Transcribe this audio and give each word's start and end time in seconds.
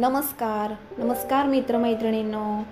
नमस्कार 0.00 0.72
नमस्कार 0.98 1.46
मित्रमैत्रिणींनो. 1.46 2.62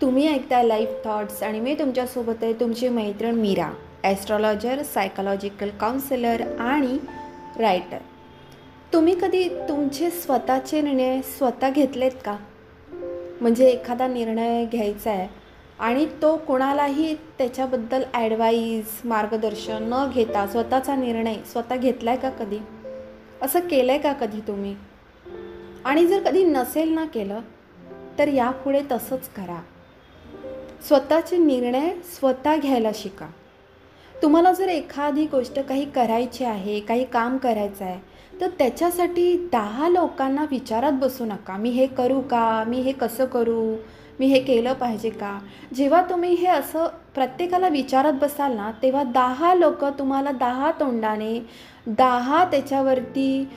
तुम्ही 0.00 0.26
ऐकताय 0.28 0.62
लाईफ 0.66 0.88
थॉट्स 1.04 1.42
आणि 1.42 1.60
मी 1.60 1.74
तुमच्यासोबत 1.74 2.42
आहे 2.42 2.52
तुमची 2.52 2.88
मैत्रीण 2.88 3.34
मीरा 3.34 3.70
ॲस्ट्रॉलॉजर 4.02 4.82
सायकोलॉजिकल 4.82 5.68
काउन्सिलर 5.70 6.42
आणि 6.58 6.98
रायटर 7.58 7.98
तुम्ही 8.92 9.14
कधी 9.20 9.48
तुमचे 9.68 10.10
स्वतःचे 10.10 10.80
निर्णय 10.80 11.20
स्वतः 11.22 11.70
घेतलेत 11.70 12.18
का? 12.24 12.36
म्हणजे 13.40 13.68
एखादा 13.68 14.06
निर्णय 14.06 14.64
घ्यायचा 14.64 15.10
आहे 15.10 15.28
आणि 15.78 16.06
तो 16.22 16.36
कोणालाही 16.36 17.14
त्याच्याबद्दल 17.14 18.02
ॲडवाईज 18.14 19.00
मार्गदर्शन 19.04 19.88
न 19.92 20.10
घेता 20.14 20.46
स्वतःचा 20.46 20.96
निर्णय 20.96 21.34
स्वतः 21.52 21.76
घेतला 21.76 22.10
आहे 22.10 22.20
का 22.20 22.30
कधी? 22.30 22.58
असं 23.42 23.60
केलं 23.60 23.92
आहे 23.92 24.00
का 24.00 24.12
कधी 24.12 24.40
तुम्ही? 24.40 24.76
आणि 25.84 26.06
जर 26.06 26.22
कधी 26.22 26.44
नसेल 26.44 26.88
ना 26.88 27.04
केलं 27.04 27.40
तर 28.18 28.28
यापुढे 28.28 28.82
तसंच 28.92 29.28
करा. 29.28 29.62
स्वतःचे 30.88 31.36
निर्णय 31.36 31.90
स्वतः 32.04 32.56
घ्यायला 32.56 32.90
शिका. 32.94 33.26
तुम्हाला 34.22 34.52
जर 34.52 34.68
एखादी 34.68 35.24
गोष्ट 35.24 35.58
काही 35.58 35.90
करायची 35.90 36.44
आहे 36.44 36.80
काही 36.80 37.04
काम 37.04 37.36
करायचं 37.36 37.84
आहे 37.84 38.40
तर 38.40 38.48
त्याच्यासाठी 38.48 39.48
दहा 39.52 39.88
लोकांना 39.88 40.44
विचारात 40.50 40.92
बसू 40.92 41.24
नका. 41.24 41.56
मी 41.56 41.70
हे 41.70 41.86
करू 41.86 42.20
का? 42.20 42.64
मी 42.66 42.80
हे 42.80 42.92
कसं 42.92 43.24
करू? 43.24 43.76
मी 44.20 44.26
हे 44.26 44.38
केलं 44.40 44.72
पाहिजे 44.72 45.10
का? 45.10 45.38
जेव्हा 45.74 46.02
तुम्ही 46.02 46.34
हे 46.34 46.46
असं 46.46 46.86
प्रत्येकाला 47.14 47.68
विचारत 47.68 48.12
बसाल 48.12 48.56
ना 48.56 48.70
तेव्हा 48.82 49.02
दहा 49.04 49.54
लोक 49.54 49.84
तुम्हाला 49.98 50.30
दहा 50.30 50.70
तोंडाने 50.80 51.38
दहा 51.86 52.44
त्याच्यावरती 52.44 53.48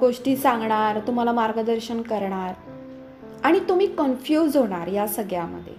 गोष्टी 0.00 0.36
सांगणार 0.36 0.98
तुम्हाला 0.98 1.32
मार्गदर्शन 1.32 2.00
करणार. 2.02 2.54
आणि 3.44 3.58
तुम्ही 3.68 3.86
कन्फ्यूज 3.86 4.56
होणार 4.56 4.86
या 4.86 5.06
सगळ्यामध्ये. 5.08 5.74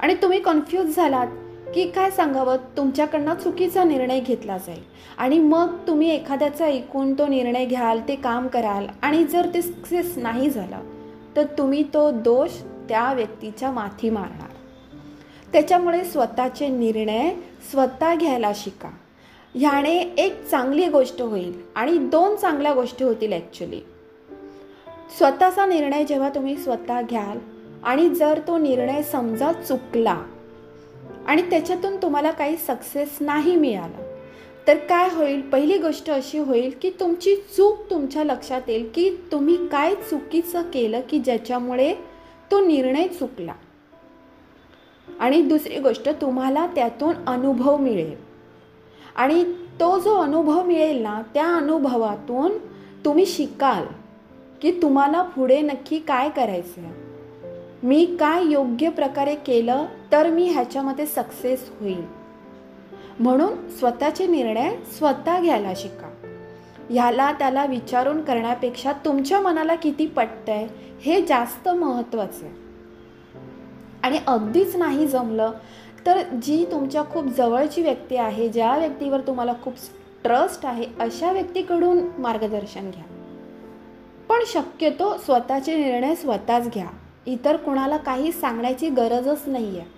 आणि 0.00 0.14
तुम्ही 0.14 0.40
कन्फ्यूज 0.40 0.96
झालात 0.96 1.26
की 1.74 1.88
काय 1.90 2.10
सांगावं? 2.10 2.56
तुमच्याकडनं 2.76 3.34
चुकीचा 3.34 3.84
निर्णय 3.84 4.20
घेतला 4.20 4.56
जाईल. 4.58 4.82
आणि 5.18 5.38
मग 5.38 5.76
तुम्ही 5.86 6.10
एखाद्याचा 6.10 6.64
ऐकून 6.64 7.12
तो 7.18 7.26
निर्णय 7.26 7.64
घ्याल 7.64 8.00
ते 8.08 8.16
काम 8.16 8.46
कराल. 8.48 8.86
आणि 9.02 9.24
जर 9.24 9.48
ते 9.54 9.62
सक्सेस 9.62 10.16
नाही 10.18 10.50
झालं 10.50 10.80
तर 11.36 11.44
तुम्ही 11.58 11.82
तो 11.94 12.10
दोष 12.10 12.50
त्या 12.88 13.12
व्यक्तीच्या 13.12 13.70
माथी 13.70 14.10
मारणार. 14.10 14.50
त्याच्यामुळे 15.52 16.04
स्वतःचे 16.04 16.68
निर्णय 16.68 17.34
स्वतः 17.70 18.14
घ्यायला 18.14 18.52
शिका. 18.54 18.90
ह्याने 19.54 19.96
एक 19.96 20.46
चांगली 20.46 20.88
गोष्ट 20.88 21.22
होईल 21.22 21.62
आणि 21.74 21.98
दोन 21.98 22.36
चांगल्या 22.36 22.72
गोष्टी 22.72 23.04
होतील 23.04 23.32
ॲक्च्युली 23.32 23.80
स्वतःचा 25.18 25.66
निर्णय 25.66 26.04
जेव्हा 26.04 26.28
तुम्ही 26.28 26.56
स्वतः 26.56 27.02
घ्याल 27.02 27.38
आणि 27.84 28.08
जर 28.08 28.40
तो 28.46 28.58
निर्णय 28.58 29.02
समजा 29.02 29.52
चुकला 29.52 30.22
आणि 31.26 31.42
त्याच्यातून 31.42 31.96
तुम्हाला 31.96 32.30
काही 32.30 32.56
सक्सेस 32.56 33.16
नाही 33.20 33.56
मिळाला 33.56 34.02
तर 34.66 34.76
काय 34.76 35.08
होईल? 35.12 35.40
पहिली 35.40 35.78
गोष्ट 35.78 36.10
अशी 36.10 36.38
होईल 36.38 36.72
की 36.82 36.90
तुमची 37.00 37.36
चूक 37.36 37.90
तुमच्या 37.90 38.24
लक्षात 38.24 38.62
येईल 38.68 38.90
की 38.94 39.10
तुम्ही 39.32 39.66
काय 39.68 39.94
चुकीचं 39.94 40.62
केलं 40.62 41.00
की 41.10 41.18
ज्याच्यामुळे 41.18 41.94
तो 42.50 42.66
निर्णय 42.66 43.08
चुकला. 43.08 43.52
आणि 45.20 45.42
दुसरी 45.42 45.78
गोष्ट 45.78 46.08
तुम्हाला 46.08 46.66
त्यातून 46.66 47.14
अनुभव 47.26 47.76
मिळेल. 47.76 48.16
आणि 49.16 49.44
तो 49.80 49.98
जो 49.98 50.14
अनुभव 50.14 50.62
मिळेल 50.62 51.02
ना 51.02 51.22
त्या 51.34 51.46
अनुभवातून 51.46 52.52
तुम्ही 53.04 53.26
शिकाल 53.26 53.84
की 54.62 54.70
तुम्हाला 54.82 55.22
पुढे 55.22 55.60
नक्की 55.60 55.98
काय 55.98 56.30
करायचं 56.30 56.80
आहे 56.80 57.06
मी 57.82 58.16
काय 58.20 58.44
योग्य 58.44 58.88
प्रकारे 58.88 59.34
केलं 59.34 59.86
तर 60.12 60.30
मी 60.30 60.48
ह्याच्यामध्ये 60.48 61.06
सक्सेस 61.06 61.70
होईल. 61.80 62.04
म्हणून 63.20 63.68
स्वतःचे 63.68 64.26
निर्णय 64.26 64.76
स्वतः 64.98 65.40
घ्यायला 65.40 65.72
शिका. 65.76 66.15
ह्याला 66.90 67.32
त्याला 67.32 67.66
विचारून 67.66 68.20
करण्यापेक्षा 68.22 68.92
तुमच्या 68.92 69.40
मनाला 69.40 69.74
किती 69.74 70.06
पटतंय 70.06 70.66
हे 71.02 71.22
जास्त 71.22 71.68
महत्त्वाचं 71.68 72.46
आहे. 72.46 72.54
आणि 74.02 74.18
अगदीच 74.26 74.76
नाही 74.76 75.06
जमलं 75.06 75.52
तर 76.06 76.22
जी 76.42 76.66
तुमच्या 76.72 77.02
खूप 77.04 77.26
जवळची 77.26 77.82
व्यक्ती 77.82 78.16
आहे 78.16 78.48
ज्या 78.48 78.76
व्यक्तीवर 78.76 79.20
तुम्हाला 79.20 79.52
खूप 79.62 79.74
ट्रस्ट 80.24 80.66
आहे 80.66 80.86
अशा 81.00 81.32
व्यक्तीकडून 81.32 81.98
मार्गदर्शन 82.18 82.90
घ्या. 82.90 83.04
पण 84.28 84.38
शक्यतो 84.46 85.16
स्वतःचे 85.18 85.76
निर्णय 85.76 86.14
स्वतःच 86.14 86.68
घ्या. 86.68 86.86
इतर 87.26 87.56
कुणाला 87.56 87.96
काही 87.96 88.32
सांगण्याची 88.32 88.88
गरजच 88.88 89.42
नाही 89.46 89.78
आहे 89.78 89.95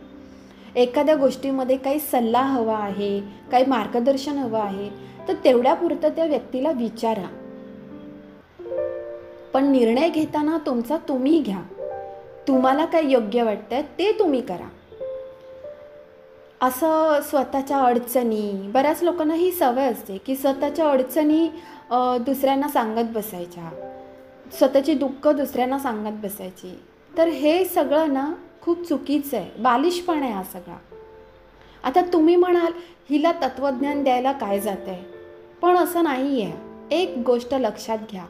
एखाद्या 0.77 1.15
गोष्टीमध्ये 1.17 1.77
काही 1.77 1.99
सल्ला 2.01 2.43
हवा 2.43 2.77
आहे 2.77 3.21
काही 3.53 3.65
मार्गदर्शन 3.67 4.39
हवं 4.39 4.61
आहे 4.61 4.89
तर 5.29 5.35
तेवढ्यापुरतं 5.45 6.09
त्या 6.09 6.25
व्यक्तीला 6.25 6.71
विचारा. 6.71 7.27
पण 9.53 9.71
निर्णय 9.71 10.09
घेताना 10.09 10.59
तुमचा 10.67 10.97
तुम्ही 11.09 11.39
घ्या. 11.41 11.63
तुम्हाला 12.49 12.85
काय 12.85 13.11
योग्य 13.11 13.43
वाटतंय 13.43 13.83
ते 13.99 14.11
तुम्ही 14.19 14.41
करा. 14.41 14.69
असं 16.61 17.21
स्वतःच्या 17.23 17.79
अडचणी 17.79 18.51
बऱ्याच 18.75 19.03
लोकांना 19.03 19.35
ही 19.35 19.51
सवय 19.53 19.91
असते 19.91 20.17
की 20.19 20.37
स्वतःच्या 20.37 20.91
अडचणी 20.91 21.49
दुसऱ्यांना 22.21 22.69
सांगत 22.69 23.11
बसायच्या. 23.15 23.71
स्वतःची 24.59 24.95
दुःख 24.95 25.29
दुसऱ्यांना 25.29 25.79
सांगत 25.79 26.19
बसायची. 26.23 26.79
तर 27.17 27.29
हे 27.29 27.65
सगळं 27.65 28.13
ना 28.13 28.33
खूप 28.69 28.83
चुकीचं 28.85 29.37
आहे. 29.37 29.63
बालिशपण 29.63 30.23
आहे 30.23 30.33
हा 30.33 30.43
सगळा. 30.43 30.77
आता 31.83 32.01
तुम्ही 32.13 32.37
म्हणाल 32.37 32.73
हिला 33.11 33.33
तत्त्वज्ञान 33.33 34.03
द्यायला 34.03 34.33
काय 34.33 34.61
जातं 34.61 34.91
आहे 34.91 35.05
पण 35.63 35.77
असं 35.77 36.05
नाही 36.05 36.43
आहे 36.43 36.53
एक 36.91 37.15
गोष्ट 37.27 37.55
लक्षात 37.55 37.99
घ्या. 38.13 38.25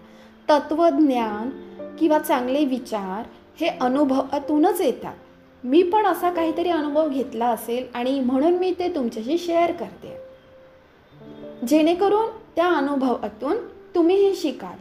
तत्त्वज्ञान 0.48 1.50
किंवा 1.98 2.18
चांगले 2.18 2.64
विचार 2.64 3.22
हे 3.60 3.68
अनुभवातूनच 3.80 4.80
येतात. 4.80 5.14
मी 5.64 5.82
पण 5.82 6.06
असा 6.06 6.30
काहीतरी 6.30 6.68
अनुभव 6.68 7.08
घेतला 7.08 7.46
असेल 7.46 7.86
आणि 7.94 8.20
म्हणून 8.20 8.52
मी 8.52 8.74
ते 8.78 8.88
तुमच्याशी 8.94 9.38
शेअर 9.38 9.72
करते. 9.72 10.16
जेणेकरून 11.66 12.26
त्या 12.56 12.66
अनुभवातून 12.66 13.56
तुम्ही 13.94 14.16
हे 14.16 14.34
शिकाल. 14.34 14.76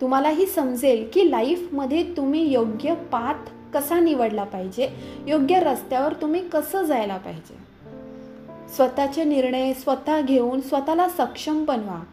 तुम्हालाही 0.00 0.46
समजेल 0.46 1.08
की 1.12 1.30
लाईफमध्ये 1.30 2.02
तुम्ही 2.16 2.52
योग्य 2.52 2.94
पाथ 2.94 3.50
कसा 3.74 4.00
निवडला 4.00 4.44
पाहिजे? 4.44 4.88
योग्य 5.26 5.60
रस्त्यावर 5.60 6.12
तुम्ही 6.12 6.48
कसं 6.48 6.82
जायला 6.82 7.16
पाहिजे? 7.16 7.70
स्वतःचे 8.76 9.24
निर्णय 9.24 9.72
स्वतः 9.72 10.20
घेऊन 10.20 10.60
स्वतःला 10.60 11.08
सक्षम 11.08 11.64
बनवा. 11.64 12.04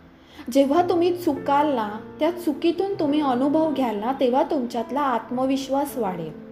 जेव्हा 0.52 0.82
तुम्ही 0.82 1.18
चुकाल 1.18 1.74
ना 1.74 1.90
त्या 2.20 2.32
चुकीतून 2.32 2.94
तुम्ही 2.94 3.22
अनुभव 3.22 3.74
घ्याल 3.74 3.96
ना 4.00 4.12
तेव्हा 4.20 4.44
तुमच्यातला 4.44 5.02
आत्मविश्वास 5.02 5.98
वाढेल. 5.98 6.48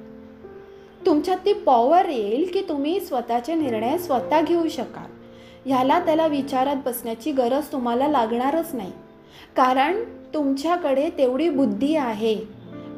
तुमच्यात 1.06 1.38
ती 1.46 1.54
पॉवर 1.54 2.10
येईल 2.10 2.50
की 2.54 2.62
तुम्ही 2.70 3.00
स्वतःचे 3.00 3.54
निर्णय 3.54 3.98
स्वतः 3.98 4.42
घेऊ 4.42 4.68
शकाल. 4.70 5.12
ह्याला 5.66 6.00
त्याला 6.00 6.28
विचारात 6.28 6.76
बसण्याची 6.86 7.32
गरज 7.32 7.64
तुम्हाला 7.66 8.08
लागणारच 8.08 8.76
नाही. 8.76 8.92
कारण 9.56 10.04
तुमच्याकडे 10.34 11.10
तेवढी 11.18 11.50
बुद्धी 11.50 11.96
आहे. 11.96 12.55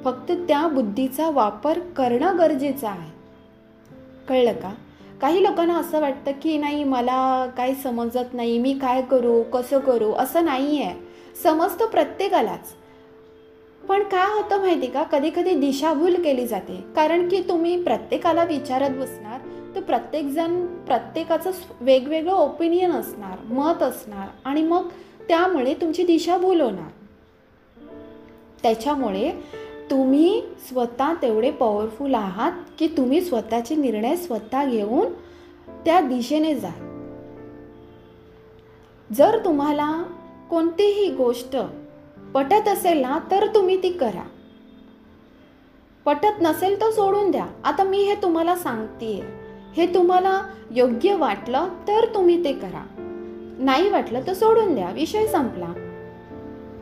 फक्त 0.08 0.32
त्या 0.32 0.68
बुद्धीचा 0.68 1.30
वापर 1.30 1.80
करणं 1.80 2.38
गरजेचं 2.38 2.88
आहे. 2.88 3.12
कळलं 4.30 4.54
का? 4.54 4.74
काही 5.22 5.44
लोकांना 5.44 5.78
असं 5.78 6.02
वाटतं 6.02 6.32
की 6.32 6.58
नाही 6.58 6.84
मला 6.84 7.48
काही 7.58 7.76
समजत 7.76 8.34
नाही 8.34 8.60
मी 8.60 8.74
काय 8.74 9.02
करू 9.02 9.44
कसं 9.44 9.80
करू 9.80 10.12
असं 10.12 10.46
नाही 10.46 10.82
आहे 10.84 11.00
समजतं 11.44 11.86
प्रत्येकालाच. 11.86 12.74
पण 13.88 14.04
काय 14.04 14.42
होतं 14.42 14.60
माहिती 14.60 14.88
का? 14.88 15.04
कधी 15.04 15.30
कधी 15.30 15.54
दिशाभूल 15.56 16.16
केली 16.16 16.48
जाते. 16.48 16.84
कारण 16.96 17.30
की 17.30 17.42
तुम्ही 17.42 17.84
प्रत्येकाला 17.84 18.44
विचारत 18.44 18.90
बसणार 18.90 19.42
तर 19.76 19.82
प्रत्येकजण 19.82 20.66
प्रत्येकाचं 20.66 21.52
वेगवेगळं 21.82 22.34
ओपिनियन 22.34 22.92
असणार 22.92 23.54
मत 23.54 23.84
असणार 23.84 24.28
आणि 24.46 24.62
मग 24.62 24.88
त्यामुळे 25.28 25.74
तुमची 25.74 26.04
दिशाभूल 26.04 26.62
होणार. 26.62 26.92
त्याच्यामुळे 28.64 29.32
तुम्ही 29.92 30.42
स्वतः 30.70 31.14
तेवढे 31.14 31.52
पॉवरफुल 31.52 32.16
आहात 32.16 32.52
की 32.80 32.88
तुम्ही 32.88 33.22
स्वतःचे 33.22 33.76
निर्णय 33.76 34.16
स्वतः 34.16 34.66
घेऊन 34.66 35.14
त्या 35.86 36.00
दिशेने 36.02 36.56
जा 36.56 36.70
जर 39.14 39.46
तुम्हाला 39.46 40.04
कोणतीही 40.50 41.10
गोष्ट 41.10 41.58
पटत 42.34 42.68
असेल 42.68 43.02
ना 43.02 43.20
तर 43.32 43.48
तुम्ही 43.56 43.84
ती 43.84 43.92
करा. 43.92 44.28
पटत 46.06 46.42
नसेल 46.42 46.82
तर 46.82 46.92
सोडून 46.92 47.32
द्या. 47.32 47.48
आता 47.64 47.84
मी 47.84 48.04
हे 48.04 48.16
तुम्हाला 48.16 48.56
सांगते 48.56 49.24
हे 49.78 49.86
तुम्हाला 49.94 50.42
योग्य 50.72 51.16
वाटलं 51.16 51.68
तर 51.88 52.06
तुम्ही 52.14 52.44
ते 52.44 52.54
करा. 52.54 52.86
नाही 53.60 53.90
वाटलं 53.90 54.22
तर 54.28 54.34
सोडून 54.34 54.76
द्या. 54.76 54.92
विषय 54.92 55.28
संपला. 55.28 55.74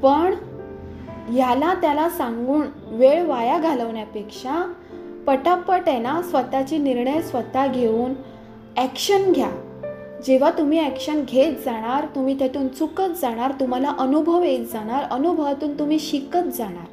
पण 0.02 0.36
ह्याला 1.28 1.74
त्याला 1.74 2.10
सांगून 2.10 2.68
वेळ 2.88 3.26
वाया 3.26 3.58
घालवण्यापेक्षा 3.58 4.74
पटापट 5.28 5.88
आहे 5.88 6.00
ना 6.00 6.22
स्वतःचे 6.22 6.78
निर्णय 6.78 7.22
स्वतः 7.22 7.68
घेऊन 7.68 8.14
ॲक्शन 8.78 9.32
घ्या. 9.32 9.50
जेव्हा 10.26 10.52
तुम्ही 10.52 10.80
ॲक्शन 10.80 11.24
घेत 11.28 11.54
जाणार 11.66 12.06
तुम्ही 12.16 12.40
त्यातून 12.40 12.68
चुकत 12.68 13.20
जाणार 13.22 13.52
तुम्हाला 13.52 13.94
अनुभव 14.00 14.44
येत 14.44 14.66
जाणार 14.74 15.04
अनुभवातून 15.04 15.80
तुम्ही 15.80 16.00
शिकत 16.00 16.52
जाणार. 16.54 16.86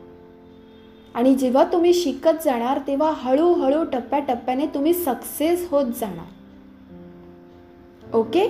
आणि 1.14 1.34
जेव्हा 1.34 1.64
तुम्ही 1.64 1.94
शिकत 1.94 2.44
जाणार 2.44 2.78
तेव्हा 2.86 3.12
हळूहळू 3.16 3.84
टप्प्याटप्प्याने 3.84 4.66
तुम्ही 4.66 4.94
सक्सेस 4.94 5.68
होत 5.70 5.86
जाणार. 6.00 6.26
ओके 8.16 8.48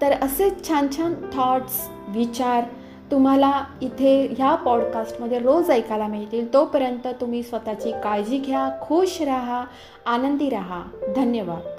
तर 0.00 0.12
असेच 0.22 0.68
छान 0.68 0.86
छान 0.96 1.14
थॉट्स 1.32 1.88
विचार 2.08 2.64
तुम्हाला 3.10 3.64
इथे 3.82 4.34
ह्या 4.38 4.54
पॉडकास्टमध्ये 4.54 5.38
रोज 5.38 5.70
ऐकायला 5.70 6.06
मिळतील. 6.06 6.52
तोपर्यंत 6.54 7.06
तुम्ही 7.20 7.42
स्वतःची 7.42 7.92
काळजी 8.04 8.38
घ्या 8.38 8.68
खुश 8.80 9.22
राहा 9.22 9.64
आनंदी 10.06 10.48
राहा. 10.50 10.82
धन्यवाद. 11.16 11.75